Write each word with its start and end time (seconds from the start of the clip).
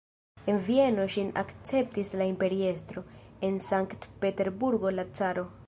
En 0.51 0.55
Vieno 0.67 1.03
ŝin 1.15 1.27
akceptis 1.41 2.13
la 2.21 2.27
imperiestro, 2.31 3.05
en 3.49 3.63
Sankt-Peterburgo 3.69 4.99
la 5.01 5.11
caro. 5.21 5.49